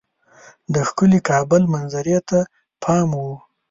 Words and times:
د 0.73 0.75
ښکلي 0.87 1.19
کابل 1.29 1.61
منظرې 1.73 2.17
ته 2.29 2.39
پام 2.83 3.09
وو. 3.21 3.33